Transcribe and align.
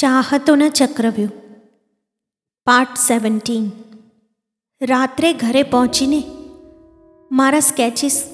ચાહતોના 0.00 0.68
ચક્રવ્યૂહ. 0.68 1.28
Part 2.66 2.88
seventeen. 2.96 3.70
રાત્રે 4.82 5.32
ઘરે 5.32 5.62
પહોંચીને 5.62 6.22
મારા 7.32 7.60
સ્કેચીસ 7.60 8.24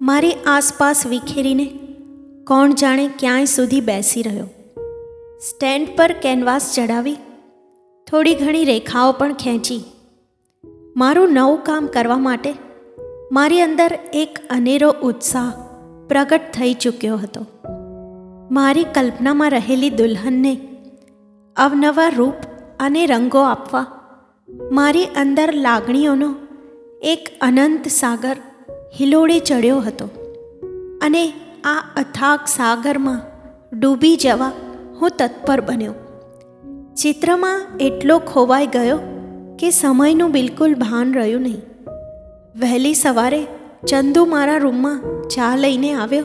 મારી 0.00 0.32
આસપાસ 0.32 1.06
વિખેરીને 1.06 1.64
કોણ 2.44 2.72
જાણે 2.72 3.08
ક્યાંય 3.08 3.44
સુધી 3.44 3.80
બેસી 3.80 4.22
રહ્યો. 4.22 4.46
સ્ટેન્ડ 5.40 5.88
પર 5.96 6.12
કેનવાસ 6.12 6.74
ચડાવી 6.74 7.16
થોડી 8.10 8.34
ઘણી 8.34 8.64
રેખાઓ 8.64 9.12
પણ 9.12 9.34
ખેંચી. 9.34 9.84
મારું 10.96 11.32
નવું 11.32 11.62
કામ 11.62 11.86
કરવા 11.86 12.18
માટે 12.18 12.54
મારી 13.32 13.60
અંદર 13.60 13.98
એક 14.12 14.38
અનેરો 14.50 14.94
ઉત્સાહ 15.02 15.52
પ્રગટ 16.08 16.40
થઈ 16.54 16.74
ચૂક્યો 16.74 17.16
હતો. 17.16 17.46
મારી 18.50 18.84
કલ્પનામાં 18.84 19.50
રહેલી 19.50 19.90
દુલ્હનને 19.90 20.68
અવનવા 21.56 22.08
રૂપ 22.08 22.34
અને 22.80 23.06
રંગો 23.06 23.40
આપવા. 23.40 23.86
મારી 24.70 25.04
અંદર 25.04 25.54
લાગણીઓનો 25.54 26.34
એક 27.02 27.30
અનંત 27.40 27.88
સાગર 27.88 28.36
હિલોળે 29.00 29.38
ચડ્યો 29.38 29.80
હતો 29.80 30.06
અને 31.02 31.22
આ 31.64 31.74
અથાગ 31.96 32.38
સાગરમાં 32.46 33.20
ડૂબી 33.80 34.16
જવા 34.16 34.52
હું 35.00 35.10
તત્પર 35.18 35.60
બન્યો. 35.60 35.94
ચિત્રમાં 36.96 37.66
એટલો 37.80 38.18
ખોવાઈ 38.18 38.66
ગયો 38.66 38.98
કે 39.58 39.70
સમયનું 39.70 40.32
બિલકુલ 40.32 40.74
ભાન 40.74 41.14
રહ્યું 41.14 41.42
નહીં. 41.42 41.62
વહેલી 42.60 42.94
સવારે 42.94 43.42
ચંદુ 43.88 44.24
મારા 44.24 44.56
રૂમમાં 44.56 45.02
ચા 45.28 45.56
લઈને 45.56 45.92
આવ્યો, 45.94 46.24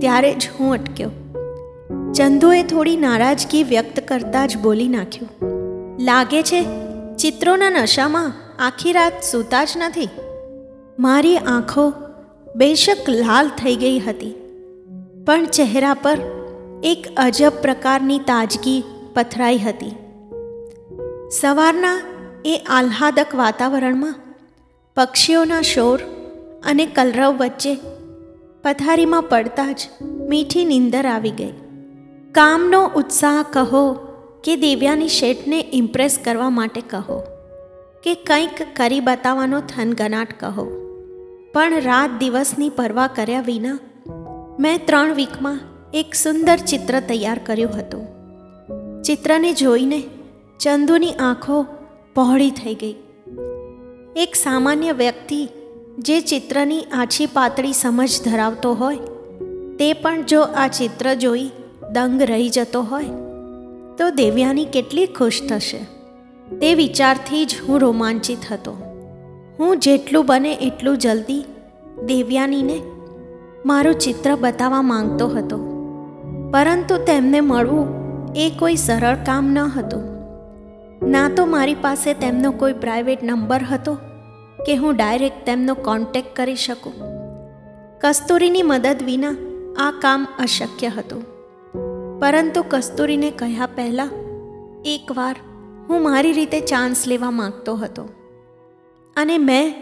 ત્યારે 0.00 0.32
જ 0.34 0.50
હું 0.60 0.72
અટક્યો. 0.72 1.10
ચંદુએ 2.14 2.62
થોડી 2.62 2.96
નારાજગી 2.96 3.64
વ્યક્ત 3.64 3.98
કરતાં 4.08 4.48
જ 4.48 4.56
બોલી 4.56 4.88
નાખ્યું, 4.88 5.30
લાગે 6.00 6.40
છે 6.42 6.60
ચિત્રોના 7.18 7.70
નશામાં 7.70 8.32
આખી 8.58 8.92
રાત 8.92 9.20
સૂતા 9.22 9.64
જ 9.64 9.78
નથી? 9.78 10.08
મારી 10.98 11.36
આંખો 11.36 11.84
બેશક 12.56 13.10
લાલ 13.10 13.52
થઈ 13.58 13.76
ગઈ 13.76 13.98
હતી, 13.98 14.32
પણ 15.26 15.46
ચહેરા 15.46 15.94
પર 15.94 16.18
એક 16.84 17.08
અજબ 17.16 17.62
પ્રકારની 17.62 18.18
તાજગી 18.18 18.76
પથરાઈ 19.14 19.58
હતી. 19.58 19.94
સવારના 21.32 21.96
એ 22.44 22.58
આહ્લાદક 22.70 23.34
વાતાવરણમાં 23.34 24.20
પક્ષીઓના 24.96 25.62
શોર 25.62 25.98
અને 26.64 26.86
કલરવ 26.86 27.32
વચ્ચે 27.38 27.74
પથારીમાં 28.64 29.22
પડતા 29.22 29.72
જ 29.72 29.80
મીઠી 30.28 30.64
નીંદર 30.64 31.06
આવી 31.06 31.38
ગઈ. 31.38 31.54
કામનો 32.34 32.86
ઉત્સાહ 32.86 33.42
કહો 33.42 33.92
કે 34.44 34.56
દેવ્યાની 34.56 35.08
શેઠને 35.08 35.70
ઇમ્પ્રેસ 35.72 36.18
કરવા 36.24 36.50
માટે 36.50 36.80
કહો 36.80 37.22
કે 38.02 38.14
કંઈક 38.14 38.76
કરી 38.76 39.00
બતાવવાનો 39.00 39.60
થનગનાટ 39.60 40.40
કહો. 40.40 40.66
પણ 41.52 41.80
રાત 41.80 42.10
દિવસની 42.18 42.70
પરવા 42.70 43.06
કર્યા 43.06 43.40
વિના 43.40 43.78
મેં 44.58 44.86
ત્રણ 44.86 45.14
વીકમાં 45.14 45.60
એક 45.94 46.14
સુંદર 46.14 46.56
ચિત્ર 46.56 47.00
તૈયાર 47.00 47.38
કર્યું 47.38 47.78
હતું. 47.78 48.06
ચિત્રને 49.02 49.52
જોઈને 49.52 50.02
ચંદુની 50.60 51.12
આંખો 51.12 51.66
પહોળી 52.14 52.50
થઈ 52.50 52.74
ગઈ. 52.74 52.94
એક 54.16 54.34
સામાન્ય 54.34 54.92
વ્યક્તિ 54.92 55.48
જે 55.98 56.20
ચિત્રની 56.20 56.82
આછી 56.82 57.26
પાતળી 57.26 57.72
સમજ 57.72 58.22
ધરાવતો 58.24 58.74
હોય 58.74 58.96
તે 59.78 59.92
પણ 59.92 60.22
જો 60.22 60.42
આ 60.42 60.68
ચિત્ર 60.68 61.14
જોઈ 61.14 61.50
દંગ 61.92 62.22
રહી 62.22 62.48
જતો 62.48 62.82
હોય, 62.82 63.04
તો 63.98 64.10
દેવ્યાની 64.10 64.64
કેટલી 64.64 65.06
ખુશ 65.06 65.40
થશે. 65.48 65.78
તે 66.58 66.74
વિચારથી 66.74 67.44
જ 67.44 67.56
હું 67.68 67.80
રોમાંચિત 67.80 68.38
હતો. 68.52 68.72
હું 69.58 69.78
જેટલું 69.78 70.26
બને 70.26 70.54
એટલું 70.54 70.98
જલ્દી 70.98 71.44
દેવ્યાનીને 72.06 72.82
મારું 73.66 73.94
ચિત્ર 73.94 74.36
બતાવવા 74.40 74.82
માંગતો 74.82 75.28
હતો. 75.28 75.58
પરંતુ 76.52 76.96
તેમને 76.96 77.40
મળવું 77.40 77.88
એ 78.36 78.52
કોઈ 78.58 78.76
સરળ 78.76 79.14
કામ 79.14 79.46
ન 79.46 79.58
હતું. 79.58 80.02
ના 81.10 81.28
તો 81.28 81.46
મારી 81.46 81.74
પાસે 81.74 82.14
તેમનો 82.14 82.50
કોઈ 82.50 82.72
પ્રાઇવેટ 82.72 83.22
નંબર 83.22 83.60
હતો 83.62 83.94
કે 84.66 84.76
હું 84.76 84.96
ડાયરેક્ટ 84.96 85.46
તેમનો 85.46 85.74
કોન્ટેક 85.74 86.36
કરી 86.36 86.56
શકું. 86.56 86.92
કસ્તુરીની 88.00 88.62
મદદ 88.62 88.96
વિના 89.04 89.36
આ 89.78 89.90
કામ 89.90 90.26
અશક્ય 90.38 90.88
હતું. 90.88 91.39
પરંતુ 92.20 92.64
કસ્તુરીને 92.68 93.30
કહ્યા 93.30 93.68
પહેલાં, 93.74 94.10
એકવાર 94.84 95.36
હું 95.88 96.02
મારી 96.02 96.32
રીતે 96.32 96.60
ચાન્સ 96.60 97.08
લેવા 97.08 97.30
માંગતો 97.30 97.74
હતો. 97.74 98.08
અને 99.16 99.38
મેં 99.38 99.74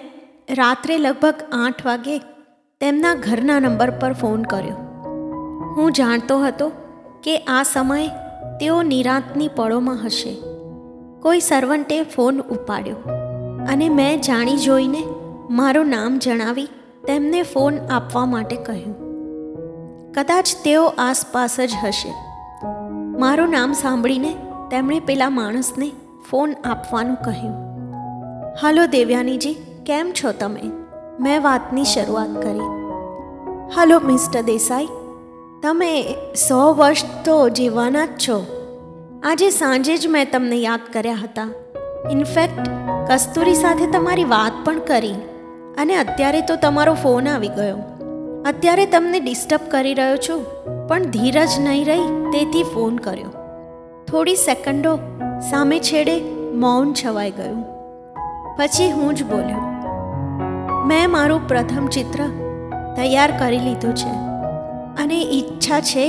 રાત્રે 0.51 0.99
લગભગ 0.99 1.35
આઠ 1.53 1.87
વાગે 1.87 2.19
તેમના 2.81 3.15
ઘરના 3.15 3.61
નંબર 3.61 3.91
પર 3.91 4.13
ફોન 4.13 4.43
કર્યો. 4.43 4.77
હું 5.77 5.93
જાણતો 5.93 6.39
હતો 6.39 6.69
કે 7.23 7.39
આ 7.39 7.63
સમયે 7.63 8.09
તેઓ 8.61 8.83
નિરાંતની 8.83 9.49
પળોમાં 9.49 10.07
હશે. 10.07 10.35
કોઈ 11.21 11.41
સર્વન્ટે 11.41 12.03
ફોન 12.03 12.41
ઉપાડ્યો 12.41 12.97
અને 13.69 13.89
મેં 13.89 14.21
જાણી 14.21 14.57
જોઈને 14.57 15.03
મારું 15.51 15.87
નામ 15.87 16.19
જણાવી 16.19 16.69
તેમને 17.07 17.43
ફોન 17.43 17.79
આપવા 17.79 18.25
માટે 18.25 18.57
કહ્યું. 18.57 19.09
કદાચ 20.13 20.49
તેઓ 20.65 20.85
આસપાસ 20.85 21.61
જ 21.61 21.71
હશે. 21.85 22.28
મારું 23.19 23.51
નામ 23.51 23.73
સાંભળીને 23.73 24.37
તેમણે 24.71 25.01
પેલા 25.01 25.31
માણસને 25.31 25.91
ફોન 26.31 26.53
આપવાનું 26.65 27.17
કહ્યું. 27.17 27.55
હલો 28.63 28.87
દેવ્યાનીજી, 28.87 29.55
કેમ 29.87 30.13
છો 30.13 30.33
તમે? 30.33 30.63
મેં 31.21 31.43
વાતની 31.43 31.85
શરૂઆત 31.85 32.43
કરી. 32.43 32.69
હલો 33.77 34.01
મિસ્ટર 34.01 34.43
દેસાઈ, 34.43 34.89
તમે 35.63 36.15
સો 36.49 36.73
વર્ષ 36.73 37.05
તો 37.25 37.49
જીવવાના 37.49 38.07
જ 38.07 38.09
છો. 38.09 38.47
આજે 39.23 39.51
સાંજે 39.51 39.97
જ 39.97 40.09
મેં 40.09 40.31
તમને 40.33 40.57
યાદ 40.57 40.81
કર્યા 40.93 41.15
હતા. 41.15 41.49
ઇનફેક્ટ, 42.11 42.69
કસ્તુરી 43.11 43.55
સાથે 43.55 43.87
તમારી 43.87 44.25
વાત 44.25 44.53
પણ 44.65 44.79
કરી 44.79 45.15
અને 45.79 45.97
અત્યારે 45.97 46.41
તો 46.41 46.57
તમારો 46.57 46.95
ફોન 46.95 47.29
આવી 47.29 47.49
ગયો. 47.49 47.77
અત્યારે 48.47 48.87
તમને 48.87 49.21
ડિસ્ટર્બ 49.21 49.61
કરી 49.69 49.95
રહ્યો 49.95 50.17
છું. 50.17 50.47
પણ 50.89 51.11
ધીરજ 51.11 51.55
નહીં 51.61 51.85
રહી 51.87 52.05
તેથી 52.33 52.63
ફોન 52.75 52.95
કર્યો. 52.97 53.33
થોડી 54.09 54.37
સેકન્ડો 54.37 54.93
સામે 55.51 55.79
છેડે 55.79 56.15
મૌન 56.55 56.93
છવાઈ 57.01 57.31
ગયું. 57.31 57.59
પછી 58.59 58.87
હું 58.91 59.11
જ 59.15 59.25
બોલ્યો, 59.25 59.61
મેં 60.87 61.11
મારું 61.11 61.43
પ્રથમ 61.49 61.87
ચિત્ર 61.87 62.23
તૈયાર 62.97 63.31
કરી 63.39 63.59
લીધું 63.59 63.95
છે 63.95 64.15
અને 65.03 65.19
ઈચ્છા 65.21 65.81
છે 65.81 66.07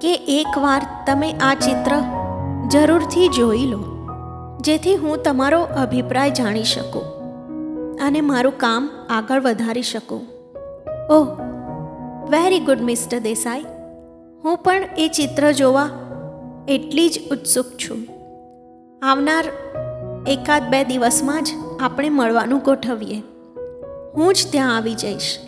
કે 0.00 0.12
એકવાર 0.36 0.80
તમે 1.06 1.30
આ 1.40 1.54
ચિત્ર 1.54 1.94
જરૂરથી 2.70 3.28
જોઈ 3.28 3.66
લો, 3.66 3.80
જેથી 4.60 4.96
હું 4.96 5.22
તમારો 5.22 5.60
અભિપ્રાય 5.82 6.30
જાણી 6.30 6.64
શકું 6.64 7.06
અને 8.00 8.20
મારું 8.20 8.58
કામ 8.58 8.90
આગળ 9.10 9.40
વધારી 9.40 9.82
શકું. 9.82 10.24
Oh 11.10 11.26
very 12.30 12.60
good 12.60 12.82
mister 12.82 13.20
Desai 13.20 13.64
હું 14.44 14.58
પણ 14.58 14.84
એ 14.98 15.08
ચિત્ર 15.08 15.52
જોવા 15.52 15.88
એટલી 16.68 17.08
જ 17.08 17.20
ઉત્સુક 17.30 17.66
છું. 17.66 17.98
આવનાર 19.02 19.44
એકાદ 20.26 20.62
બે 20.62 20.84
દિવસમાં 20.84 21.44
જ 21.44 21.48
આપણે 21.80 22.08
મળવાનું 22.08 22.58
ગોઠવીએ. 22.58 23.22
હું 24.14 24.34
જ 24.34 24.52
ત્યાં 24.52 24.76
આવી 24.76 24.94
જઈશ. 24.94 25.38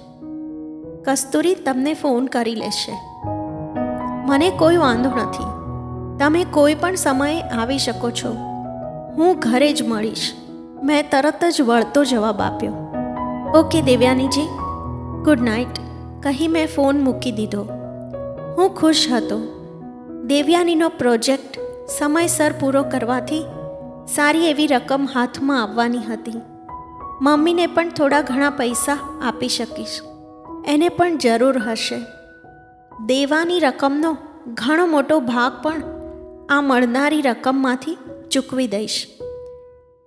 કસ્તુરી 1.04 1.54
તમને 1.54 1.94
ફોન 1.94 2.26
કરી 2.26 2.54
લેશે. 2.54 2.92
મને 4.26 4.50
કોઈ 4.50 4.76
વાંધો 4.76 5.10
નથી. 5.10 5.44
તમે 6.18 6.44
કોઈ 6.44 6.74
પણ 6.74 6.94
સમયે 6.94 7.40
આવી 7.40 7.78
શકો 7.78 8.10
છો. 8.10 8.36
હું 9.16 9.38
ઘરે 9.38 9.72
જ 9.72 9.88
મળીશ. 9.88 10.32
મેં 10.82 11.10
તરત 11.10 11.44
જ 11.44 11.62
વળતો 11.62 12.04
જવાબ 12.04 12.40
આપ્યો. 12.40 12.72
ઓકે 13.54 13.82
દેવ્યાનીજી. 13.82 14.46
Good 15.24 15.40
night. 15.40 15.78
કહી 16.22 16.48
મેં 16.48 16.66
ફોન 16.66 17.00
મૂકી 17.00 17.32
દીધો. 17.32 17.83
હું 18.58 18.74
ખુશ 18.74 19.08
હતો. 19.12 19.40
દેવ્યાનીનો 20.26 20.88
પ્રોજેક્ટ 20.88 21.58
સમયસર 21.98 22.52
પૂરો 22.60 22.82
કરવાથી 22.82 23.44
સારી 24.14 24.46
એવી 24.46 24.66
રકમ 24.66 25.08
હાથમાં 25.14 25.62
આવવાની 25.62 25.98
હતી. 25.98 26.32
મમ્મીને 27.22 27.66
પણ 27.66 27.90
થોડા 27.90 28.20
ઘણા 28.20 28.50
પૈસા 28.50 28.98
આપી 29.24 29.48
શકીશ. 29.48 30.00
એને 30.66 30.88
પણ 30.88 31.18
જરૂર 31.18 31.58
હશે. 31.58 31.96
દેવાની 33.06 33.60
રકમનો 33.60 34.16
ઘણો 34.46 34.86
મોટો 34.86 35.20
ભાગ 35.20 35.52
પણ 35.62 35.82
આ 36.50 36.60
મળનારી 36.60 37.22
રકમમાંથી 37.22 37.98
ચૂકવી 38.30 38.66
દઈશ. 38.66 39.06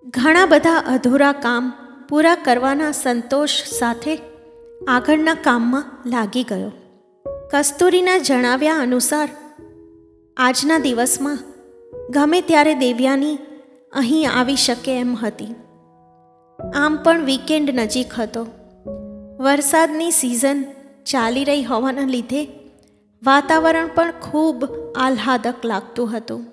ઘણા 0.08 0.46
બધા 0.46 0.78
અધૂરા 0.78 1.32
કામ 1.32 1.74
પૂરા 2.10 2.36
કરવાના 2.36 2.92
સંતોષ 2.92 3.50
સાથે 3.50 4.20
આગળના 4.88 5.34
કામમાં 5.34 6.10
લાગી 6.10 6.44
ગયો. 6.44 6.72
કસ્તુરીના 7.54 8.18
જણાવ્યા 8.18 8.76
અનુસાર, 8.76 9.30
આજના 10.38 10.78
દિવસમાં 10.78 11.40
ગમે 12.10 12.42
ત્યારે 12.42 12.74
દેવ્યાની 12.74 13.38
અહીં 13.92 14.32
આવી 14.32 14.56
શકે 14.56 15.00
એમ 15.00 15.16
હતી. 15.16 15.56
આમ 16.76 17.04
પણ 17.04 17.26
વીકેન્ડ 17.26 17.70
નજીક 17.74 18.14
હતો. 18.14 18.48
વરસાદની 19.40 20.12
સિઝન 20.12 20.66
ચાલી 21.06 21.44
રહી 21.44 21.64
હોવાના 21.64 22.02
લીધે 22.02 22.48
વાતાવરણ 23.24 23.90
પણ 23.96 24.12
ખૂબ 24.12 24.66
આહ્લાદક 24.96 25.66
લાગતું 25.66 26.18
હતું. 26.18 26.46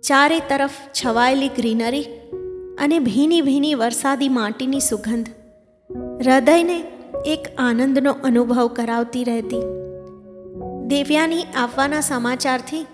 ચારે 0.00 0.38
તરફ 0.38 0.70
છવાયેલી 1.04 1.48
ગ્રીનરી 1.48 2.02
અને 2.78 2.98
ભીની 2.98 3.40
ભીની 3.40 3.74
વરસાદી 3.74 4.28
માટીની 4.28 4.80
સુગંધ. 4.80 5.28
હૃદયને 6.26 6.84
એક 7.26 7.48
આનંદનો 7.58 8.12
અનુભવ 8.12 8.68
કરાવતી 8.68 9.24
રહેતી. 9.24 9.81
દેવ્યાની 10.86 11.42
આવવાના 11.42 12.00
સમાચારથી 12.00 12.86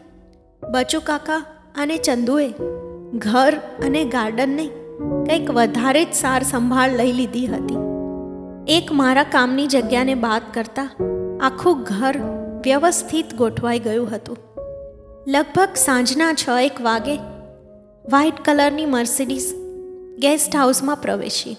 બચુ 0.71 1.01
કાકા 1.01 1.45
અને 1.77 1.97
ચંદુએ 1.97 2.55
ઘર 3.15 3.55
અને 3.85 4.05
ગાર્ડનને 4.05 4.67
કંઈક 5.27 5.51
વધારે 5.51 6.05
જ 6.05 6.13
સાર 6.13 6.43
સંભાળ 6.43 6.97
લઈ 6.97 7.13
લીધી 7.13 7.47
હતી. 7.47 7.77
એક 8.69 8.93
મારા 8.93 9.23
કામની 9.23 9.67
જગ્યાને 9.67 10.15
બાદ 10.15 10.43
કરતાં 10.55 10.91
આખું 11.41 11.83
ઘર 11.83 12.17
વ્યવસ્થિત 12.65 13.35
ગોઠવાઈ 13.35 13.79
ગયું 13.79 14.15
હતું. 14.15 14.37
લગભગ 15.29 15.69
સાંજના 15.77 16.33
છ 16.33 16.49
એક 16.63 16.81
વાગે 16.81 17.17
વ્હાઇટ 18.09 18.35
કલરની 18.45 18.87
મર્સિડીઝ 18.87 19.55
ગેસ્ટ 20.19 20.57
હાઉસમાં 20.57 20.97
પ્રવેશી. 20.97 21.57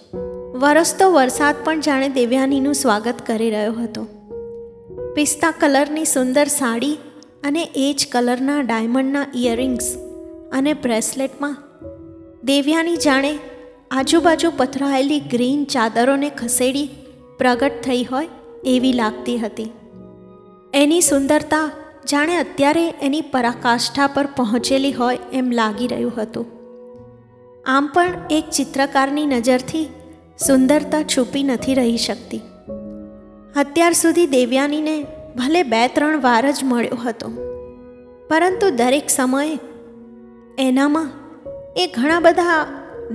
વરસતો 0.53 1.11
વરસાદ 1.11 1.55
પણ 1.63 1.79
જાણે 1.79 2.09
દેવ્યાનીનું 2.09 2.73
સ્વાગત 2.73 3.15
કરી 3.25 3.49
રહ્યો 3.49 3.73
હતો. 3.73 4.18
પિસ્તા 5.15 5.51
કલરની 5.51 6.05
સુંદર 6.05 6.47
સાડી 6.47 6.97
અને 7.43 7.63
એ 7.75 7.95
જ 7.97 8.07
કલરના 8.11 8.61
ડાયમંડના 8.61 9.25
ઇયરિંગ્સ 9.35 9.97
અને 10.51 10.73
બ્રેસલેટમાં. 10.73 11.57
દેવ્યાની 12.43 12.97
જાણે 12.97 13.39
આજુબાજુ 13.91 14.51
પથરાયેલી 14.57 15.19
ગ્રીન 15.19 15.65
ચાદરોને 15.65 16.29
ખસેડી 16.29 16.89
પ્રગટ 17.37 17.71
થઈ 17.83 18.03
હોય 18.03 18.27
એવી 18.65 18.93
લાગતી 18.93 19.37
હતી. 19.37 19.71
એની 20.73 21.01
સુંદરતા 21.01 21.71
જાણે 22.09 22.35
અત્યારે 22.35 22.89
એની 23.01 23.21
પરાકાષ્ઠા 23.21 24.07
પર 24.07 24.25
પહોંચેલી 24.25 24.93
હોય 24.93 25.17
એમ 25.33 25.51
લાગી 25.51 25.87
રહ્યું 25.87 26.13
હતું. 26.17 26.45
આમ 27.65 27.87
પણ 27.87 28.13
એક 28.29 28.49
ચિત્રકારની 28.49 29.25
નજરથી 29.25 29.89
સુંદરતા 30.47 31.03
છુપી 31.03 31.43
નથી 31.43 31.73
રહી 31.73 31.97
શકતી. 31.97 32.41
અત્યાર 33.55 33.93
સુધી 33.93 34.25
દેવ્યાનીને 34.25 35.03
ભલે 35.35 35.63
બે 35.63 35.87
ત્રણ 35.87 36.19
વાર 36.21 36.51
જ 36.51 36.63
મળ્યો 36.63 36.95
હતો, 36.95 37.29
પરંતુ 38.29 38.69
દરેક 38.69 39.09
સમયે 39.09 39.59
એનામાં 40.59 41.09
એ 41.77 41.87
ઘણા 41.87 42.19
બધા 42.19 42.65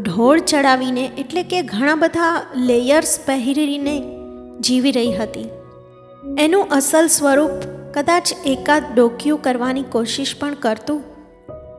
ઢોળ 0.03 0.39
ચડાવીને 0.39 1.05
એટલે 1.19 1.43
કે 1.43 1.63
ઘણા 1.63 1.95
બધા 1.95 2.43
લેયર્સ 2.57 3.21
પહેરીને 3.27 4.03
જીવી 4.61 4.91
રહી 4.91 5.13
હતી. 5.13 5.49
એનું 6.39 6.69
અસલ 6.69 7.07
સ્વરૂપ 7.07 7.51
કદાચ 7.95 8.35
એકાદ 8.47 8.83
ડોક્યું 8.95 9.43
કરવાની 9.43 9.83
કોશિશ 9.83 10.37
પણ 10.41 10.55
કરતું, 10.55 11.03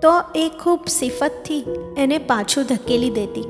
તો 0.01 0.11
એ 0.35 0.49
ખૂબ 0.63 0.87
સિફતથી 0.87 1.65
એને 1.97 2.17
પાછું 2.17 2.63
ધકેલી 2.63 3.09
દેતી. 3.09 3.41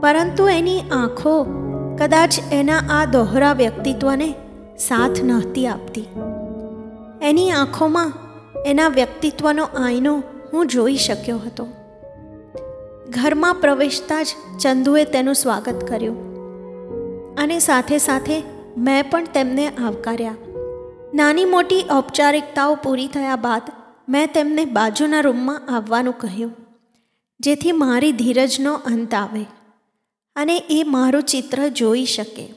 પરંતુ 0.00 0.48
એની 0.48 0.80
આંખો 0.80 1.65
કદાચ 1.98 2.34
એના 2.52 2.80
આ 2.90 3.04
દોહરા 3.04 3.52
વ્યક્તિત્વને 3.52 4.34
સાથ 4.78 5.22
નહોતી 5.24 5.66
આપતી. 5.66 6.06
એની 7.22 7.50
આંખોમાં 7.50 8.12
એના 8.66 8.88
વ્યક્તિત્વનો 8.88 9.64
આઈનો 9.64 10.22
હું 10.52 10.66
જોઈ 10.66 10.96
શક્યો 10.96 11.38
હતો. 11.38 11.66
ઘરમાં 13.08 13.54
પ્રવેશતા 13.54 14.22
જ 14.22 14.26
ચંદુએ 14.60 15.04
તેનું 15.04 15.34
સ્વાગત 15.34 15.88
કર્યું. 15.88 16.18
અને 17.36 17.58
સાથે 17.58 17.98
સાથે 17.98 18.42
મેં 18.76 19.10
પણ 19.10 19.24
તેમને 19.24 19.68
આવકાર્યા. 19.68 20.36
નાની 21.14 21.44
મોટી 21.44 21.84
ઔપચારિકતાઓ 21.92 22.74
પૂરી 22.74 23.08
થયા 23.08 23.36
બાદ 23.36 23.62
મેં 24.08 24.32
તેમને 24.34 24.64
બાજુના 24.64 25.20
રૂમમાં 25.20 25.68
આવવાનું 25.76 26.18
કહ્યું, 26.18 26.56
જેથી 27.40 27.72
મારી 27.72 28.12
ધીરજનો 28.12 28.74
અંત 28.74 29.14
આવે. 29.14 29.44
અને 30.36 30.56
એ 30.70 30.82
મારું 30.86 31.22
ચિત્ર 31.22 31.68
જોઈ 31.68 32.04
શકે. 32.04 32.54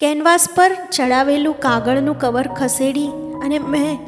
કેનવાસ 0.00 0.48
પર 0.56 0.70
ચડાવેલું 0.92 1.60
કાગળનું 1.60 2.18
કવર 2.18 2.46
ખસેડી 2.46 3.08
અને 3.44 3.58
મેં 3.58 3.98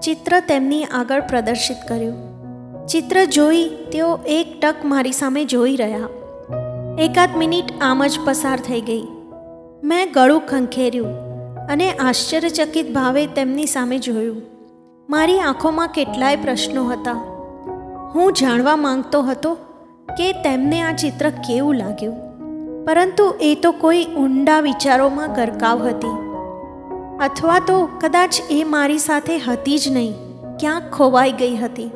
ચિત્ર 0.00 0.40
તેમની 0.40 0.84
આગળ 0.84 1.20
પ્રદર્શિત 1.20 1.76
કર્યું. 1.88 2.14
ચિત્ર 2.86 3.24
જોઈ 3.24 3.68
તેઓ 3.92 4.18
એક 4.26 4.60
ટક 4.60 4.74
મારી 4.84 5.12
સામે 5.12 5.44
જોઈ 5.44 5.76
રહ્યા. 5.76 6.08
એકાદ 6.98 7.36
મિનિટ 7.36 7.64
આમ 7.80 8.06
જ 8.06 8.18
પસાર 8.24 8.60
થઈ 8.60 8.80
ગઈ. 8.80 9.02
મેં 9.84 10.12
ગળું 10.12 10.40
ખંખેર્યું 10.40 11.06
અને 11.66 11.92
આશ્ચર્યચકિત 11.92 12.92
ભાવે 12.92 13.26
તેમની 13.26 13.66
સામે 13.66 13.98
જોયું. 13.98 14.42
મારી 15.10 15.40
આંખોમાં 15.40 15.88
કેટલાય 15.88 16.36
પ્રશ્નો 16.36 16.84
હતા. 16.84 17.12
હું 18.14 18.32
જાણવા 18.32 18.76
માંગતો 18.76 19.22
હતો 19.22 19.56
કે 20.16 20.32
તેમને 20.32 20.82
આ 20.82 20.92
ચિત્ર 20.92 21.30
કેવું 21.30 21.74
લાગ્યું? 21.74 22.16
પરંતુ 22.84 23.34
એ 23.40 23.54
તો 23.54 23.72
કોઈ 23.72 24.04
ઊંડા 24.04 24.60
વિચારોમાં 24.60 25.34
ગરકાવ 25.34 25.88
હતી. 25.88 26.14
અથવા 27.20 27.58
તો 27.58 27.88
કદાચ 28.00 28.40
એ 28.50 28.64
મારી 28.64 28.98
સાથે 28.98 29.38
હતી 29.38 29.78
જ 29.78 29.92
નહીં, 29.92 30.14
ક્યાંક 30.60 30.90
ખોવાઈ 30.92 31.32
ગઈ 31.32 31.56
હતી. 31.56 31.90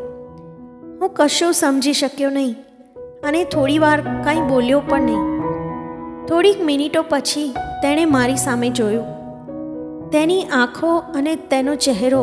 હું 1.00 1.10
કશું 1.14 1.52
સમજી 1.52 1.92
શક્યો 1.92 2.30
નહીં, 2.30 2.54
અને 3.24 3.44
થોડી 3.44 3.78
વાર 3.78 4.00
કાંઈ 4.00 4.40
બોલ્યો 4.40 4.80
પણ 4.80 5.02
નહીં. 5.02 5.24
થોડીક 6.26 6.64
મિનિટો 6.64 7.04
પછી 7.08 7.54
તેણે 7.82 8.04
મારી 8.04 8.36
સામે 8.36 8.70
જોયું. 8.70 9.06
તેની 10.10 10.42
આંખો 10.42 10.96
અને 11.14 11.34
તેનો 11.36 11.74
ચહેરો 11.74 12.22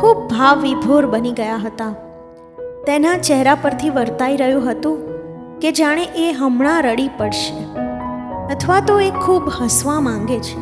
ખૂબ 0.00 0.16
ભાવ 0.30 0.60
વિભોર 0.60 1.06
બની 1.06 1.32
ગયા 1.32 1.56
હતા. 1.56 1.94
તેના 2.86 3.18
ચહેરા 3.18 3.54
પરથી 3.54 3.90
વર્તાઈ 3.90 4.36
રહ્યું 4.36 4.70
હતું 4.70 4.96
કે 5.60 5.72
જાણે 5.72 6.04
એ 6.16 6.32
હમણાં 6.32 6.82
રડી 6.82 7.10
પડશે 7.18 7.64
અથવા 8.52 8.80
તો 8.80 9.00
એ 9.00 9.10
ખૂબ 9.10 9.50
હસવા 9.60 10.00
માંગે 10.00 10.38
છે. 10.38 10.58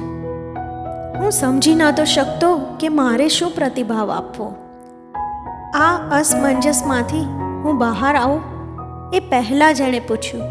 હું 1.19 1.31
સમજી 1.31 1.75
નહોતો 1.75 2.05
શકતો 2.05 2.51
કે 2.81 2.89
મારે 2.89 3.29
શું 3.29 3.51
પ્રતિભાવ 3.55 4.11
આપવો. 4.11 4.47
આ 5.75 6.19
અસમંજસમાંથી 6.19 7.25
હું 7.65 7.79
બહાર 7.79 8.15
આવું 8.17 8.43
એ 9.15 9.21
પહેલાં 9.21 9.75
જેણે 9.75 10.01
પૂછ્યું, 10.01 10.45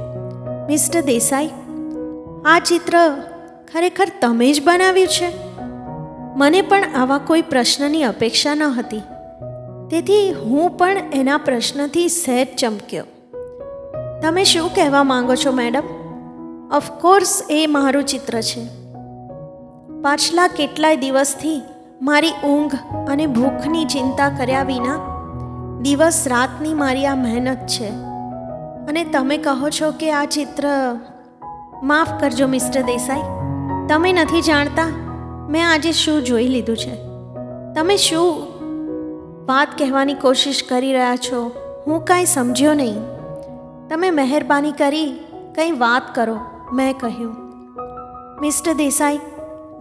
મિસ્ટર 0.67 1.01
દેસાઈ, 1.01 1.49
આ 2.45 2.59
ચિત્ર 2.59 2.99
ખરેખર 3.73 4.11
તમે 4.21 4.51
જ 4.53 4.65
બનાવ્યું 4.65 5.07
છે? 5.07 5.31
મને 6.35 6.61
પણ 6.61 6.83
આવા 6.95 7.17
કોઈ 7.17 7.41
પ્રશ્નની 7.41 8.03
અપેક્ષા 8.03 8.55
ન 8.55 8.63
હતી 8.63 9.01
તેથી 9.91 10.33
હું 10.33 10.69
પણ 10.69 10.97
એના 11.13 11.37
પ્રશ્નથી 11.37 12.09
સહેજ 12.09 12.47
ચમક્યો. 12.57 13.03
તમે 14.21 14.43
શું 14.43 14.75
કહેવા 14.75 15.03
માંગો 15.03 15.35
છો, 15.35 15.51
મેડમ? 15.51 15.83
ઓફકોર્સ 16.75 17.43
એ 17.49 17.65
મારું 17.67 18.03
ચિત્ર 18.03 18.41
છે. 18.41 18.65
પાછલા 20.01 20.47
કેટલાય 20.47 20.95
દિવસથી 20.95 21.61
મારી 22.01 22.31
ઊંઘ 22.31 22.75
અને 23.09 23.27
ભૂખની 23.27 23.85
ચિંતા 23.85 24.29
કર્યા 24.29 24.63
વિના 24.63 24.99
દિવસ 25.81 26.27
રાતની 26.27 26.73
મારી 26.73 27.05
આ 27.05 27.15
મહેનત 27.15 27.57
છે. 27.67 27.87
અને 28.87 29.03
તમે 29.03 29.37
કહો 29.37 29.69
છો 29.69 29.91
કે 29.91 30.11
આ 30.11 30.25
ચિત્ર 30.25 30.63
માફ 31.83 32.21
કરજો, 32.21 32.47
મિસ્ટર 32.47 32.81
દેસાઈ. 32.81 33.21
તમે 33.87 34.13
નથી 34.13 34.41
જાણતા 34.41 34.87
મેં 35.49 35.69
આજે 35.69 35.91
શું 35.91 36.23
જોઈ 36.23 36.47
લીધું 36.47 36.77
છે. 36.77 36.95
તમે 37.73 37.97
શું 37.97 38.50
વાત 39.51 39.77
કહેવાની 39.77 40.13
કોશિશ 40.13 40.63
કરી 40.63 40.93
રહ્યા 40.93 41.15
છો. 41.15 41.39
હું 41.87 42.05
કાંઈ 42.05 42.25
સમજ્યો 42.25 42.73
નહીં. 42.73 42.99
તમે 43.89 44.09
મહેરબાની 44.09 44.71
કરી 44.71 45.07
કંઈ 45.55 45.71
વાત 45.71 46.15
કરો, 46.15 46.37
મેં 46.73 46.93
કહ્યું. 46.97 47.33
મિસ્ટર 48.41 48.73
દેસાઈ, 48.73 49.19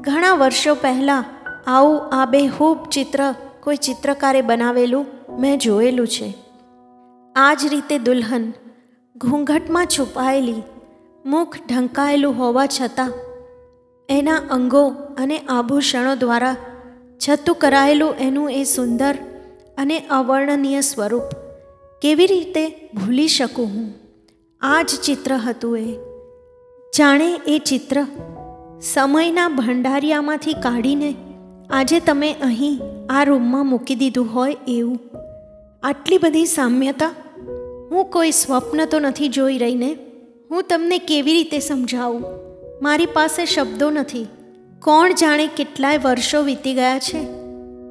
ઘણા 0.00 0.33
વર્ષો 0.35 0.75
પહેલાં 0.75 1.25
આવું 1.67 2.11
આ 2.12 2.27
બેહૂબ 2.27 2.79
ચિત્ર 2.91 3.25
કોઈ 3.61 3.77
ચિત્રકારે 3.77 4.43
બનાવેલું 4.43 5.07
મેં 5.39 5.59
જોયેલું 5.59 6.09
છે. 6.09 6.29
આ 7.37 7.55
જ 7.55 7.67
રીતે 7.67 7.97
દુલ્હન 7.99 8.53
ઘૂંઘટમાં 9.17 9.87
છુપાયેલી, 9.87 10.62
મુખ 11.27 11.57
ઢંકાયેલું 11.69 12.39
હોવા 12.39 12.67
છતાં, 12.67 13.12
એના 14.09 14.45
અંગો 14.50 14.87
અને 15.19 15.39
આભૂષણો 15.39 16.15
દ્વારા 16.15 16.57
છતું 17.29 17.57
કરાયેલું 17.57 18.15
એનું 18.19 18.50
એ 18.50 18.65
સુંદર 18.65 19.15
અને 19.80 20.00
અવર્ણનીય 20.00 20.80
સ્વરૂપ. 20.80 21.22
કેવી 22.02 22.26
રીતે 22.26 22.68
ભૂલી 22.94 23.28
શકું 23.28 23.66
હું? 23.66 23.94
આ 24.60 24.82
જ 24.82 24.87
ચિત્ર 24.87 25.34
હતું 25.34 25.78
એ. 25.78 25.96
જાણે 26.99 27.40
એ 27.46 27.58
ચિત્ર 27.58 28.06
સમયના 28.82 29.49
ભંડારિયામાંથી 29.49 30.52
કાઢીને 30.52 31.14
આજે 31.70 32.00
તમે 32.00 32.32
અહીં 32.32 32.80
આ 33.10 33.25
રૂમમાં 33.25 33.66
મૂકી 33.66 33.94
દીધું 33.94 34.34
હોય 34.34 34.56
એવું. 34.68 35.00
આટલી 35.82 36.18
બધી 36.18 36.46
સામ્યતા? 36.46 37.10
હું 37.90 38.04
કોઈ 38.04 38.30
સ્વપ્ન 38.30 38.84
તો 38.84 38.99
નથી 38.99 39.28
જોઈ 39.28 39.58
રહીને. 39.58 39.96
હું 40.50 40.62
તમને 40.62 40.99
કેવી 40.99 41.32
રીતે 41.32 41.58
સમજાવું? 41.58 42.25
મારી 42.82 43.06
પાસે 43.06 43.46
શબ્દો 43.46 43.90
નથી. 43.90 44.26
કોણ 44.82 45.12
જાણે 45.12 45.46
કેટલાય 45.46 45.99
વર્ષો 45.99 46.42
વીતી 46.42 46.75
ગયા 46.75 46.99
છે? 46.99 47.39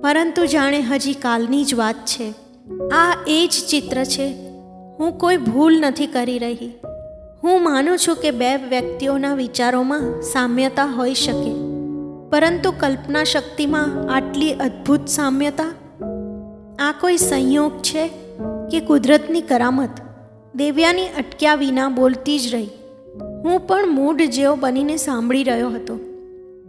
પરંતુ 0.02 0.46
જાણે 0.46 0.82
હજી 0.82 1.14
કાલની 1.14 1.66
જ 1.66 1.74
વાત 1.74 1.96
છે. 1.96 2.34
આ 2.92 3.18
એ 3.28 3.50
જ 3.52 3.70
ચિત્ર 3.70 4.04
છે. 4.04 4.28
હું 5.00 5.18
કોઈ 5.18 5.38
ભૂલ 5.38 5.80
નથી 5.80 6.08
કરી 6.08 6.40
રહી. 6.40 6.74
હું 7.44 7.64
માનું 7.64 7.98
છું 7.98 8.16
કે 8.16 8.32
બે 8.32 8.56
વ્યક્તિઓના 8.56 9.34
વિચારોમાં 9.34 10.22
સામ્યતા 10.22 10.86
હોઈ 10.86 11.14
શકે. 11.14 11.52
પરંતુ 12.30 12.72
કલ્પના 12.72 13.24
શક્તિમાં 13.24 14.14
આટલી 14.14 14.54
અદ્ભુત 14.54 15.08
સામ્યતા? 15.08 15.66
આ 16.80 16.92
કોઈ 16.92 17.18
સંયોગ 17.18 17.82
છે 17.82 18.08
કે 18.72 18.80
કુદરતની 18.80 19.42
કરામત? 19.42 19.90
દેવ્યાની 20.56 21.08
અટક્યા 21.08 21.56
વિના 21.56 21.90
બોલતી 21.90 22.40
જ 22.40 22.54
રહી. 22.54 22.70
હું 23.46 23.68
પણ 23.68 23.88
મૂઢ 23.88 24.22
જેવો 24.22 24.56
બનીને 24.56 24.98
સાંભળી 24.98 25.44
રહ્યો 25.44 25.70
હતો. 25.70 26.00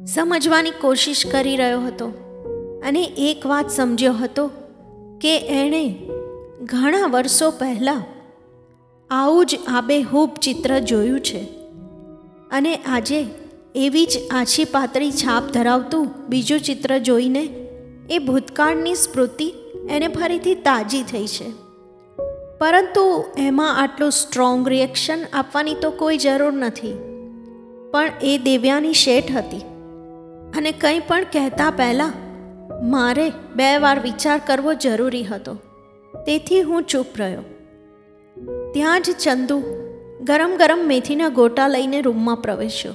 સમજવાની 0.07 0.71
કોશિશ 0.71 1.27
કરી 1.27 1.57
રહ્યો 1.57 1.81
હતો. 1.81 2.30
અને 2.87 3.03
એક 3.03 3.47
વાત 3.47 3.71
સમજ્યો 3.71 4.13
હતો 4.13 4.51
કે 5.21 5.39
એણે 5.39 5.95
ઘણા 6.63 7.07
વર્ષો 7.07 7.51
પહેલાં 7.51 8.03
આવું 9.11 9.47
જ 9.47 9.59
આબેહૂબ 9.69 10.31
ચિત્ર 10.35 10.79
જોયું 10.79 11.21
છે. 11.21 11.41
અને 12.51 12.77
આજે 12.77 13.27
એવી 13.75 14.07
જ 14.07 14.19
આછી 14.31 14.65
પાતળી 14.65 15.13
છાપ 15.13 15.43
ધરાવતું 15.53 16.07
બીજું 16.29 16.61
ચિત્ર 16.61 16.99
જોઈને 16.99 17.43
એ 18.11 18.19
ભૂતકાળની 18.19 18.95
સ્મૃતિ 18.95 19.55
એને 19.91 20.09
ફરીથી 20.09 20.55
તાજી 20.55 21.03
થઈ 21.03 21.27
છે. 21.27 21.51
પરંતુ 22.59 23.25
એમાં 23.39 23.83
આટલું 23.83 24.11
સ્ટ્રોંગ 24.11 24.69
રિએક્શન 24.69 25.19
આપવાની 25.33 25.75
તો 25.75 25.91
કોઈ 25.91 26.19
જરૂર 26.19 26.53
નથી. 26.53 26.93
પણ 27.93 28.13
એ 28.23 28.39
દેવ્યાની 28.39 28.93
શેઠ 28.93 29.37
હતી. 29.37 29.57
અને 30.57 30.73
કંઈ 30.73 30.99
પણ 30.99 31.25
કહેતા 31.25 31.71
પહેલાં 31.71 32.13
મારે 32.83 33.33
બે 33.57 33.79
વાર 33.79 34.01
વિચાર 34.01 34.41
કરવો 34.47 34.75
જરૂરી 34.75 35.25
હતો. 35.25 35.55
તેથી 36.27 36.63
હું 36.63 36.83
ચૂપ 36.83 37.07
રહ્યો. 37.19 37.43
ત્યાં 38.73 39.03
જ 39.03 39.11
ચંદુ 39.19 39.63
ગરમ 40.23 40.57
ગરમ 40.59 40.79
મેથીના 40.87 41.29
ગોટા 41.29 41.69
લઈને 41.69 42.01
રૂમમાં 42.01 42.37
પ્રવેશ્યો 42.37 42.93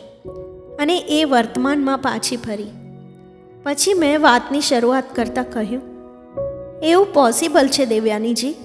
અને 0.82 0.98
એ 0.98 1.24
વર્તમાનમાં 1.24 1.98
પાછી 1.98 2.38
ફરી. 2.38 2.68
પછી 3.64 3.94
મેં 3.94 4.22
વાતની 4.22 4.62
શરૂઆત 4.62 5.04
કરતાં 5.16 5.52
કહ્યું, 5.52 5.82
એવું 6.84 7.14
પોસિબલ 7.14 7.68
છે 7.68 7.86
દેવ્યાનીજી? 7.86 8.56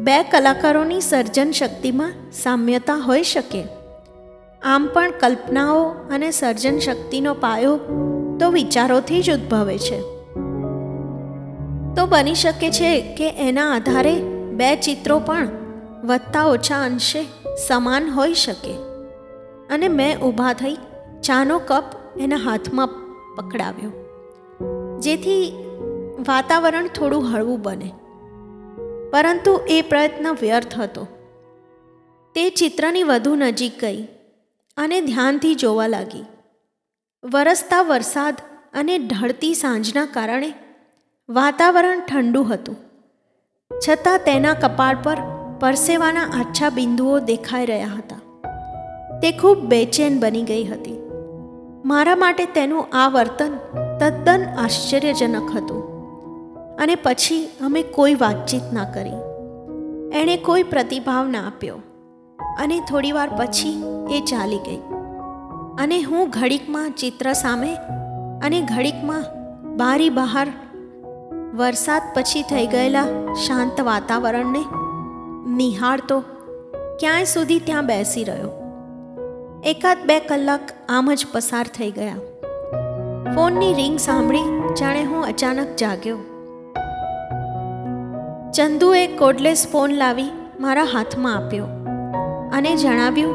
બે 0.00 0.22
કલાકારોની 0.22 1.00
સર્જન 1.00 1.50
શક્તિમાં 1.50 2.12
સામ્યતા 2.32 2.94
હોઈ 2.94 3.22
શકે? 3.22 3.62
આમ 4.62 4.88
પણ 4.92 5.10
કલ્પનાઓ 5.10 5.84
અને 6.10 6.30
સર્જન 6.30 6.78
શક્તિનો 6.78 7.34
પાયો 7.34 7.76
તો 8.40 8.50
વિચારોથી 8.50 9.22
જ 9.22 9.30
ઉદ્ભવે 9.30 9.78
છે. 9.78 10.15
તો 11.96 12.06
બની 12.06 12.34
શકે 12.34 12.70
છે 12.70 13.14
કે 13.14 13.28
એના 13.28 13.74
આધારે 13.74 14.20
બે 14.52 14.76
ચિત્રો 14.76 15.18
પણ 15.18 15.48
વધતા 16.04 16.44
ઓછા 16.44 16.84
અંશે 16.84 17.24
સમાન 17.68 18.10
હોઈ 18.10 18.34
શકે. 18.34 18.72
અને 19.70 19.88
મેં 19.88 20.20
ઊભા 20.20 20.52
થઈ 20.52 20.74
ચાનો 21.22 21.58
કપ 21.58 21.84
એના 22.18 22.36
હાથમાં 22.36 22.88
પકડાવ્યો. 23.36 23.92
જેથી 24.98 25.52
વાતાવરણ 26.28 26.88
થોડું 26.88 27.32
હળવું 27.32 27.62
બને. 27.62 27.92
પરંતુ 29.10 29.60
એ 29.68 29.82
પ્રયત્ન 29.82 30.36
વ્યર્થ 30.40 30.78
હતો. 30.78 31.08
તે 32.34 32.50
ચિત્રની 32.50 33.02
વધુ 33.02 33.34
નજીક 33.34 33.80
ગઈ 33.80 34.02
અને 34.76 35.00
ધ્યાનથી 35.00 35.54
જોવા 35.54 35.86
લાગી. 35.86 36.24
વરસતા 37.24 37.82
વરસાદ 37.82 38.36
અને 38.74 38.98
ઢળતી 38.98 39.54
સાંજના 39.54 40.06
કારણે 40.06 40.52
વાતાવરણ 41.28 42.00
ઠંડુ 42.00 42.42
હતું. 42.42 42.76
છતાં 43.88 44.18
તેના 44.18 44.54
કપાળ 44.54 44.96
પર 45.02 45.16
પરસેવાના 45.60 46.22
આછા 46.22 46.70
બિંદુઓ 46.70 47.18
દેખાઈ 47.18 47.66
રહ્યા 47.66 47.88
હતા. 47.88 48.16
તે 49.20 49.32
ખૂબ 49.32 49.58
બેચેન 49.58 50.20
બની 50.20 50.42
ગઈ 50.42 50.64
હતી. 50.64 51.10
મારા 51.84 52.16
માટે 52.16 52.44
તેનું 52.44 52.86
આ 52.92 53.08
વર્તન 53.08 53.58
તદ્દન 54.00 54.46
આશ્ચર્યજનક 54.58 55.56
હતું. 55.56 55.82
અને 56.76 56.94
પછી 56.94 57.46
અમે 57.60 57.82
કોઈ 57.82 58.14
વાતચીત 58.14 58.62
ના 58.72 58.84
કરી. 58.84 59.12
એણે 60.12 60.36
કોઈ 60.36 60.62
પ્રતિભાવ 60.62 61.28
ના 61.28 61.46
આપ્યો. 61.46 61.76
અને 62.60 62.80
થોડીવાર 62.80 63.30
પછી 63.36 63.84
એ 64.10 64.20
ચાલી 64.20 64.58
ગઈ. 64.58 64.80
અને 65.78 66.02
હું 66.02 66.28
ઘડીકમાં 66.28 66.90
ચિત્ર 66.90 67.32
સામે 67.32 67.74
અને 68.42 68.60
ઘડીકમાં 68.60 69.24
બારી 69.76 70.10
બહાર 70.10 70.52
વરસાદ 71.56 72.02
પછી 72.14 72.42
થઈ 72.42 72.66
ગયેલા 72.66 73.04
શાંત 73.46 73.80
વાતાવરણને 73.80 74.64
નિહાળતો 75.56 76.20
ક્યાંય 77.00 77.24
સુધી 77.24 77.58
ત્યાં 77.58 77.86
બેસી 77.86 78.24
રહ્યો. 78.24 78.50
એકાદ 79.64 79.98
બે 80.06 80.18
કલાક 80.18 80.60
આમ 80.88 81.14
જ 81.14 81.26
પસાર 81.32 81.66
થઈ 81.66 81.90
ગયા. 81.90 82.14
ફોનની 83.34 83.74
રિંગ 83.74 83.98
સાંભળી 83.98 84.74
જાણે 84.80 85.04
હું 85.04 85.24
અચાનક 85.24 85.76
જાગ્યો. 85.76 86.18
ચંદુએ 88.56 89.06
કોડલેસ 89.06 89.66
ફોન 89.72 89.90
લાવી 89.90 90.30
મારા 90.60 90.84
હાથમાં 90.84 91.36
આપ્યો 91.36 91.66
અને 92.52 92.76
જણાવ્યું 92.76 93.34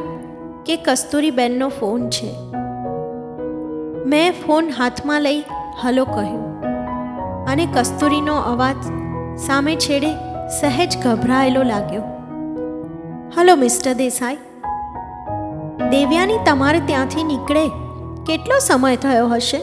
કે 0.63 0.75
કસ્તુરીબેનનો 0.75 1.69
ફોન 1.69 2.09
છે. 2.09 2.35
મેં 4.05 4.31
ફોન 4.31 4.69
હાથમાં 4.77 5.21
લઈ 5.21 5.43
હલો 5.81 6.05
કહ્યું. 6.05 6.50
અને 7.48 7.65
કસ્તુરીનો 7.65 8.36
અવાજ 8.36 8.75
સામે 9.38 9.75
છેડે 9.75 10.12
સહેજ 10.62 10.98
ગભરાયેલો 11.07 11.63
લાગ્યો. 11.63 12.01
Hello, 13.38 13.55
mister 13.55 13.93
Desai. 13.93 14.38
દેવ્યાની 15.89 16.33
તમારે 16.45 16.79
ત્યાંથી 16.79 17.24
નીકળે 17.24 17.67
કેટલો 18.25 18.60
સમય 18.60 18.95
થયો 18.95 19.27
હશે? 19.27 19.57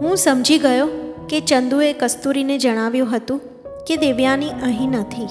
હું 0.00 0.16
સમજી 0.16 0.58
ગયો 0.58 0.88
કે 1.28 1.40
ચંદુએ 1.40 1.92
કસ્તુરીને 1.92 2.58
જણાવ્યું 2.58 3.16
હતું 3.16 3.40
કે 3.88 3.96
દેવ્યાની 3.96 4.48
અહીં 4.48 4.90
નથી. 4.90 5.28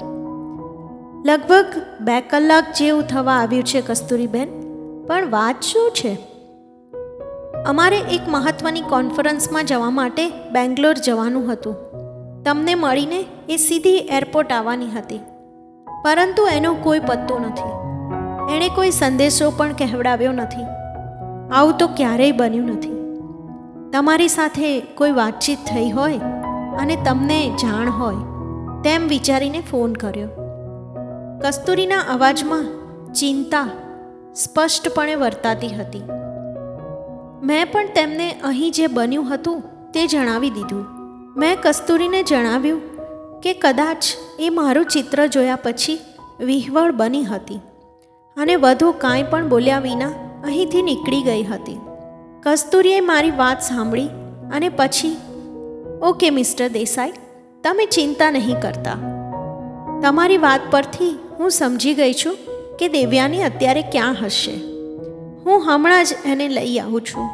લગભગ 1.25 1.65
બે 2.01 2.21
કલાક 2.21 2.65
જેવું 2.77 3.03
થવા 3.03 3.33
આવ્યું 3.33 3.63
છે, 3.63 3.81
કસ્તુરીબેન. 3.81 4.47
પણ 5.07 5.29
વાત 5.29 5.61
શું 5.61 5.91
છે? 5.91 6.30
અમારે 7.67 7.97
એક 7.97 8.21
મહત્ત્વની 8.27 8.81
કોન્ફરન્સમાં 8.81 9.65
જવા 9.65 9.89
માટે 9.89 10.29
બેંગ્લોર 10.29 10.93
જવાનું 10.93 11.53
હતું. 11.53 11.75
તમને 12.43 12.75
મળીને 12.75 13.25
એ 13.49 13.57
સીધી 13.57 13.97
એરપોર્ટ 13.97 14.51
આવવાની 14.51 14.87
હતી. 14.87 15.19
પરંતુ 16.03 16.47
એનો 16.47 16.73
કોઈ 16.73 16.99
પત્તો 16.99 17.39
નથી. 17.39 17.71
એણે 18.55 18.69
કોઈ 18.69 18.91
સંદેશો 18.91 19.53
પણ 19.57 19.73
કહેવડાવ્યો 19.73 20.31
નથી. 20.31 20.63
આવું 21.51 21.77
તો 21.77 21.87
ક્યારેય 21.87 22.31
બન્યું 22.31 22.65
નથી. 22.67 22.89
તમારી 23.93 24.27
સાથે 24.27 24.79
કોઈ 24.79 25.11
વાતચીત 25.11 25.59
થઈ 25.59 25.89
હોય 25.89 26.17
અને 26.79 26.95
તમને 26.95 27.49
જાણ 27.49 27.89
હોય, 27.89 28.15
તેમ 28.83 29.07
વિચારીને 29.07 29.59
ફોન 29.59 29.93
કર્યો. 29.93 30.29
કસ્તુરીના 31.43 31.99
અવાજમાં 31.99 32.65
ચિંતા 33.13 33.69
સ્પષ્ટપણે 34.35 35.15
વર્તાતી 35.15 35.75
હતી. 35.75 36.20
મેં 37.43 37.71
પણ 37.71 37.87
તેમને 37.95 38.35
અહીં 38.43 38.71
જે 38.71 38.87
બન્યું 38.87 39.33
હતું 39.33 39.63
તે 39.93 40.07
જણાવી 40.07 40.49
દીધું. 40.49 40.85
મેં 41.37 41.57
કસ્તુરીને 41.63 42.23
જણાવ્યું 42.23 42.81
કે 43.41 43.53
કદાચ 43.53 44.05
એ 44.39 44.49
મારું 44.49 44.85
ચિત્ર 44.85 45.27
જોયા 45.27 45.55
પછી 45.55 45.99
વિહવળ 46.39 46.91
બની 46.91 47.23
હતી 47.23 47.59
અને 48.37 48.55
વધુ 48.55 48.91
કાંઈ 48.91 49.23
પણ 49.23 49.49
બોલ્યા 49.49 49.79
વિના 49.79 50.11
અહીંથી 50.43 50.81
નીકળી 50.81 51.21
ગઈ 51.21 51.43
હતી. 51.43 51.77
કસ્તુરીએ 52.43 52.99
મારી 53.01 53.31
વાત 53.31 53.61
સાંભળી 53.61 54.07
અને 54.53 54.69
પછી, 54.69 55.17
ઓકે, 56.01 56.29
મિસ્ટર 56.29 56.67
દેસાઈ, 56.67 57.13
તમે 57.63 57.85
ચિંતા 57.85 58.31
નહીં 58.31 58.59
કરતા. 58.59 58.97
તમારી 60.01 60.37
વાત 60.37 60.61
પરથી 60.71 61.19
હું 61.39 61.51
સમજી 61.51 61.93
ગઈ 61.93 62.13
છું 62.13 62.37
કે 62.79 62.87
દેવ્યાની 62.87 63.43
અત્યારે 63.43 63.81
ક્યાં 63.81 64.15
હશે. 64.25 64.70
હું 65.45 65.61
હમણાં 65.65 66.05
જ 66.05 66.17
એને 66.25 66.47
લઈ 66.47 66.79
આવું 66.79 67.01
છું. 67.01 67.29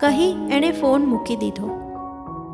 કહી 0.00 0.48
એણે 0.50 0.70
ફોન 0.72 1.04
મૂકી 1.04 1.36
દીધો. 1.36 1.70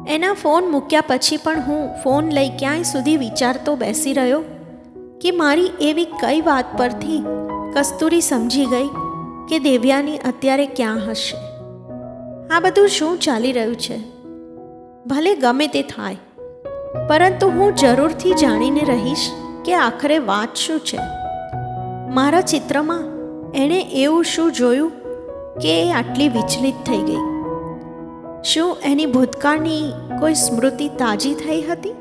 એના 0.09 0.33
ફોન 0.33 0.71
મૂક્યા 0.71 1.05
પછી 1.07 1.37
પણ 1.37 1.61
હું 1.61 1.89
ફોન 2.03 2.31
લઈ 2.31 2.49
ક્યાંય 2.49 2.83
સુધી 2.83 3.17
વિચારતો 3.17 3.77
બેસી 3.77 4.13
રહ્યો 4.13 4.43
કે 5.21 5.31
મારી 5.31 5.71
એવી 5.81 6.05
કઈ 6.05 6.41
વાત 6.41 6.77
પરથી 6.79 7.25
કસ્તુરી 7.77 8.21
સમજી 8.21 8.67
ગઈ 8.67 8.89
કે 9.49 9.59
દેવ્યાની 9.59 10.19
અત્યારે 10.19 10.67
ક્યાં 10.67 11.11
હશે. 11.11 11.37
આ 12.49 12.61
બધું 12.61 12.89
શું 12.89 13.19
ચાલી 13.19 13.53
રહ્યું 13.53 13.77
છે? 13.77 13.99
ભલે 15.07 15.35
ગમે 15.35 15.67
તે 15.67 15.83
થાય, 15.83 16.17
પરંતુ 17.09 17.49
હું 17.49 17.77
જરૂરથી 17.77 18.33
જાણીને 18.35 18.81
રહીશ 18.81 19.31
કે 19.65 19.75
આખરે 19.75 20.19
વાત 20.19 20.55
શું 20.55 20.81
છે? 20.81 20.99
મારા 22.15 22.41
ચિત્રમાં 22.41 23.18
એણે 23.55 23.81
એવું 23.81 24.25
શું 24.25 24.53
જોયું 24.53 24.91
કે 25.63 25.89
એ 25.89 25.93
આટલી 25.93 26.29
વિચલિત 26.29 26.75
થઈ 26.87 26.99
ગઈ? 26.99 27.19
શું 28.45 28.77
એની 28.85 29.07
ભૂતકાળની 29.07 29.93
કોઈ 30.21 30.35
સ્મૃતિ 30.35 30.89
તાજી 30.89 31.35
થઈ 31.35 31.63
હતી? 31.63 31.98